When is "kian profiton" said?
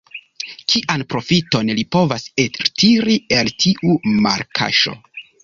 0.71-1.69